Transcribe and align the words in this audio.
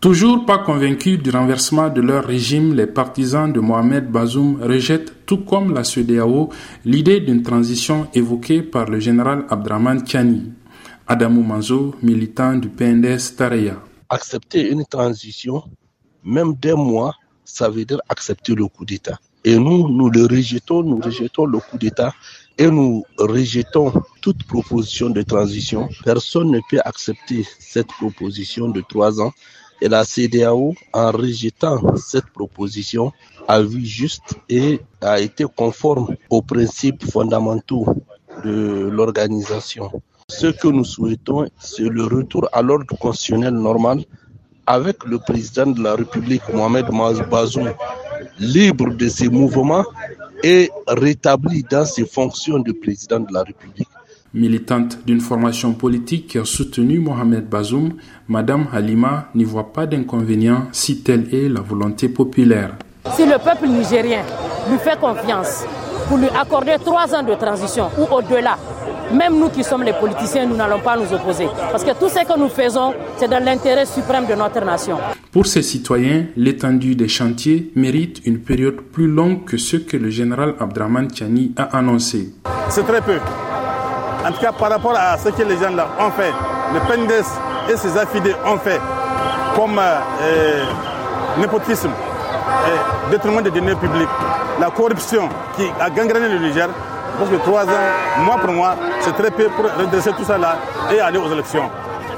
Toujours 0.00 0.46
pas 0.46 0.58
convaincus 0.58 1.20
du 1.20 1.30
renversement 1.30 1.88
de 1.88 2.00
leur 2.00 2.24
régime, 2.24 2.72
les 2.72 2.86
partisans 2.86 3.52
de 3.52 3.58
Mohamed 3.58 4.08
Bazoum 4.08 4.62
rejettent, 4.62 5.26
tout 5.26 5.38
comme 5.38 5.74
la 5.74 5.82
CEDEAO, 5.82 6.50
l'idée 6.84 7.18
d'une 7.18 7.42
transition 7.42 8.06
évoquée 8.14 8.62
par 8.62 8.86
le 8.88 9.00
général 9.00 9.44
Abdraman 9.50 10.04
Tiani. 10.04 10.52
Adamou 11.08 11.42
Manzo, 11.42 11.96
militant 12.00 12.54
du 12.54 12.68
PNDS 12.68 13.34
Tareya. 13.36 13.82
Accepter 14.08 14.70
une 14.70 14.84
transition, 14.84 15.64
même 16.22 16.54
d'un 16.54 16.76
mois, 16.76 17.16
ça 17.44 17.68
veut 17.68 17.84
dire 17.84 18.00
accepter 18.08 18.54
le 18.54 18.68
coup 18.68 18.84
d'État. 18.84 19.18
Et 19.44 19.58
nous, 19.58 19.88
nous 19.88 20.10
le 20.10 20.26
rejetons, 20.26 20.84
nous 20.84 20.98
rejetons 20.98 21.46
le 21.46 21.58
coup 21.58 21.76
d'État 21.76 22.14
et 22.56 22.70
nous 22.70 23.02
rejetons 23.18 23.92
toute 24.20 24.44
proposition 24.44 25.10
de 25.10 25.22
transition. 25.22 25.88
Personne 26.04 26.52
ne 26.52 26.60
peut 26.70 26.78
accepter 26.84 27.44
cette 27.58 27.88
proposition 27.88 28.68
de 28.68 28.80
trois 28.88 29.20
ans 29.20 29.32
et 29.80 29.88
la 29.88 30.04
CDAO, 30.04 30.74
en 30.92 31.10
rejetant 31.12 31.96
cette 31.96 32.26
proposition, 32.26 33.12
a 33.46 33.60
vu 33.62 33.84
juste 33.84 34.34
et 34.48 34.80
a 35.00 35.20
été 35.20 35.44
conforme 35.56 36.16
aux 36.30 36.42
principes 36.42 37.04
fondamentaux 37.10 37.86
de 38.44 38.88
l'organisation. 38.92 39.90
Ce 40.28 40.48
que 40.48 40.68
nous 40.68 40.84
souhaitons, 40.84 41.48
c'est 41.58 41.88
le 41.88 42.04
retour 42.04 42.48
à 42.52 42.60
l'ordre 42.62 42.96
constitutionnel 42.98 43.54
normal 43.54 44.04
avec 44.66 45.04
le 45.04 45.18
président 45.18 45.66
de 45.66 45.82
la 45.82 45.94
République, 45.94 46.42
Mohamed 46.52 46.86
Bazoum, 47.30 47.72
libre 48.38 48.90
de 48.94 49.08
ses 49.08 49.28
mouvements 49.30 49.84
et 50.44 50.70
rétabli 50.86 51.64
dans 51.70 51.86
ses 51.86 52.04
fonctions 52.04 52.58
de 52.58 52.72
président 52.72 53.20
de 53.20 53.32
la 53.32 53.42
République. 53.44 53.88
Militante 54.34 54.98
d'une 55.06 55.22
formation 55.22 55.72
politique 55.72 56.26
qui 56.28 56.38
a 56.38 56.44
soutenu 56.44 56.98
Mohamed 56.98 57.48
Bazoum, 57.48 57.94
Madame 58.28 58.66
Halima 58.74 59.28
n'y 59.34 59.44
voit 59.44 59.72
pas 59.72 59.86
d'inconvénient 59.86 60.66
si 60.70 61.00
telle 61.02 61.32
est 61.34 61.48
la 61.48 61.62
volonté 61.62 62.10
populaire. 62.10 62.76
Si 63.16 63.24
le 63.24 63.38
peuple 63.42 63.68
nigérien 63.68 64.20
lui 64.70 64.76
fait 64.78 65.00
confiance 65.00 65.64
pour 66.08 66.18
lui 66.18 66.28
accorder 66.28 66.76
trois 66.84 67.14
ans 67.14 67.22
de 67.22 67.34
transition 67.36 67.88
ou 67.98 68.14
au-delà, 68.14 68.58
même 69.14 69.38
nous 69.38 69.48
qui 69.48 69.64
sommes 69.64 69.82
les 69.82 69.94
politiciens, 69.94 70.44
nous 70.44 70.56
n'allons 70.56 70.80
pas 70.80 70.98
nous 70.98 71.10
opposer. 71.10 71.46
Parce 71.72 71.82
que 71.82 71.92
tout 71.98 72.10
ce 72.10 72.22
que 72.22 72.38
nous 72.38 72.50
faisons, 72.50 72.92
c'est 73.16 73.28
dans 73.28 73.42
l'intérêt 73.42 73.86
suprême 73.86 74.26
de 74.26 74.34
notre 74.34 74.62
nation. 74.62 74.98
Pour 75.32 75.46
ces 75.46 75.62
citoyens, 75.62 76.26
l'étendue 76.36 76.94
des 76.94 77.08
chantiers 77.08 77.72
mérite 77.74 78.20
une 78.26 78.40
période 78.40 78.82
plus 78.92 79.08
longue 79.08 79.46
que 79.46 79.56
ce 79.56 79.78
que 79.78 79.96
le 79.96 80.10
général 80.10 80.54
Abdraman 80.60 81.08
Tiani 81.08 81.54
a 81.56 81.78
annoncé. 81.78 82.34
C'est 82.68 82.84
très 82.86 83.00
peu. 83.00 83.16
En 84.28 84.32
tout 84.32 84.40
cas, 84.40 84.52
par 84.52 84.68
rapport 84.68 84.94
à 84.94 85.16
ce 85.16 85.30
que 85.30 85.42
les 85.42 85.56
gens 85.56 85.70
là 85.70 85.88
ont 85.98 86.10
fait, 86.10 86.32
le 86.74 86.80
PENDES 86.80 87.24
et 87.72 87.76
ses 87.78 87.96
affidés 87.96 88.34
ont 88.44 88.58
fait, 88.58 88.78
comme 89.56 89.78
euh, 89.78 90.64
népotisme, 91.38 91.88
et 91.88 93.10
détournement 93.10 93.40
des 93.40 93.50
données 93.50 93.74
publiques, 93.74 94.08
la 94.60 94.68
corruption 94.70 95.30
qui 95.56 95.64
a 95.80 95.88
gangréné 95.88 96.28
le 96.28 96.40
Niger, 96.40 96.68
parce 97.18 97.30
que 97.30 97.36
trois 97.36 97.64
ans, 97.64 98.22
mois 98.22 98.36
pour 98.36 98.52
mois, 98.52 98.76
c'est 99.00 99.12
très 99.16 99.30
peu 99.30 99.48
pour 99.48 99.64
redresser 99.64 100.10
tout 100.12 100.24
ça 100.24 100.36
là 100.36 100.56
et 100.92 101.00
aller 101.00 101.18
aux 101.18 101.32
élections. 101.32 101.70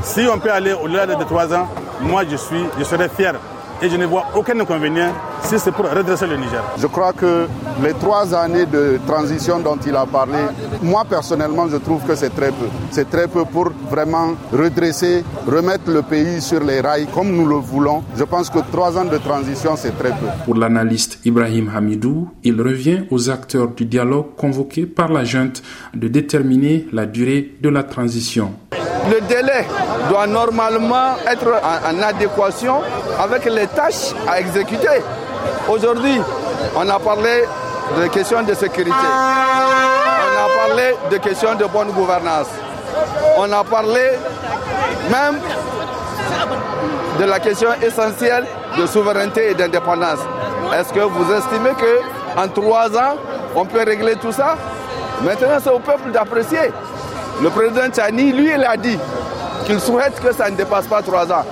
Si 0.00 0.26
on 0.32 0.38
peut 0.38 0.50
aller 0.50 0.72
au-delà 0.72 1.04
de 1.04 1.22
trois 1.24 1.52
ans, 1.52 1.68
moi 2.00 2.22
je 2.30 2.36
suis, 2.36 2.64
je 2.78 2.84
serais 2.84 3.10
fier 3.10 3.34
et 3.82 3.88
je 3.88 3.96
ne 3.96 4.06
vois 4.06 4.26
aucun 4.34 4.58
inconvénient 4.58 5.12
si 5.42 5.58
c'est 5.58 5.72
pour 5.72 5.88
redresser 5.88 6.26
le 6.26 6.36
Niger. 6.36 6.62
Je 6.78 6.86
crois 6.86 7.12
que 7.12 7.46
les 7.82 7.92
trois 7.94 8.34
années 8.34 8.66
de 8.66 8.98
transition 9.06 9.60
dont 9.60 9.78
il 9.86 9.94
a 9.94 10.04
parlé, 10.04 10.38
moi 10.82 11.04
personnellement, 11.08 11.68
je 11.68 11.76
trouve 11.76 12.02
que 12.04 12.14
c'est 12.14 12.30
très 12.34 12.48
peu. 12.50 12.66
C'est 12.90 13.08
très 13.08 13.28
peu 13.28 13.44
pour 13.44 13.70
vraiment 13.90 14.34
redresser, 14.52 15.24
remettre 15.46 15.90
le 15.90 16.02
pays 16.02 16.40
sur 16.40 16.62
les 16.62 16.80
rails 16.80 17.06
comme 17.14 17.30
nous 17.34 17.46
le 17.46 17.54
voulons. 17.56 18.02
Je 18.16 18.24
pense 18.24 18.50
que 18.50 18.58
trois 18.72 18.98
ans 18.98 19.04
de 19.04 19.18
transition, 19.18 19.74
c'est 19.76 19.96
très 19.96 20.10
peu. 20.10 20.26
Pour 20.44 20.54
l'analyste 20.56 21.20
Ibrahim 21.24 21.70
Hamidou, 21.74 22.28
il 22.44 22.60
revient 22.60 23.02
aux 23.10 23.30
acteurs 23.30 23.68
du 23.68 23.84
dialogue 23.84 24.34
convoqués 24.36 24.86
par 24.86 25.08
la 25.12 25.24
junte 25.24 25.62
de 25.94 26.08
déterminer 26.08 26.86
la 26.92 27.06
durée 27.06 27.54
de 27.62 27.68
la 27.68 27.84
transition. 27.84 28.52
Le 29.10 29.20
délai 29.22 29.66
doit 30.10 30.26
normalement 30.26 31.16
être 31.26 31.60
en, 31.62 32.02
adéquation 32.02 32.82
avec 33.18 33.44
les 33.46 33.66
tâches 33.68 34.12
à 34.28 34.40
exécuter. 34.40 35.02
Aujourd'hui, 35.68 36.20
on 36.76 36.88
a 36.88 36.98
parlé 36.98 37.44
de 37.98 38.06
questions 38.08 38.42
de 38.42 38.52
sécurité. 38.54 38.92
On 38.92 40.44
a 40.44 40.66
parlé 40.68 40.94
de 41.10 41.16
questions 41.16 41.54
de 41.54 41.64
bonne 41.64 41.90
gouvernance. 41.92 42.48
On 43.38 43.50
a 43.50 43.64
parlé 43.64 44.10
même 45.10 45.40
de 47.18 47.24
la 47.24 47.38
question 47.40 47.68
essentielle 47.82 48.44
de 48.78 48.86
souveraineté 48.86 49.50
et 49.50 49.54
d'indépendance. 49.54 50.20
Est-ce 50.78 50.92
que 50.92 51.00
vous 51.00 51.32
estimez 51.32 51.70
que 51.70 52.38
en 52.38 52.48
trois 52.48 52.88
ans, 52.96 53.16
on 53.56 53.64
peut 53.64 53.82
régler 53.86 54.16
tout 54.16 54.32
ça? 54.32 54.56
Maintenant, 55.22 55.58
c'est 55.62 55.70
au 55.70 55.78
peuple 55.78 56.10
d'apprécier. 56.10 56.70
Le 57.42 57.50
président 57.50 57.88
Tchani, 57.88 58.32
lui, 58.32 58.50
il 58.52 58.64
a 58.64 58.76
dit 58.76 58.98
qu'il 59.64 59.78
souhaite 59.80 60.18
que 60.20 60.32
ça 60.34 60.50
ne 60.50 60.56
dépasse 60.56 60.86
pas 60.88 61.02
trois 61.02 61.30
ans. 61.30 61.44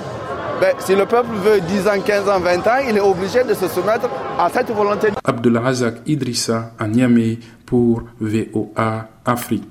Ben, 0.61 0.75
si 0.79 0.95
le 0.97 1.07
peuple 1.07 1.29
veut 1.45 1.61
10 1.61 1.87
ans, 1.87 2.01
15 2.05 2.29
ans, 2.29 2.41
20 2.41 2.67
ans, 2.67 2.79
il 2.89 2.97
est 2.97 3.01
obligé 3.01 3.45
de 3.45 3.55
se 3.55 3.69
soumettre 3.69 4.09
à 4.39 4.49
cette 4.49 4.71
volonté. 4.71 5.09
Abdullah 5.25 5.73
Idrissa 6.07 6.73
à 6.79 6.89
Niamey 6.89 7.39
pour 7.67 8.03
VOA 8.21 9.07
Afrique. 9.25 9.65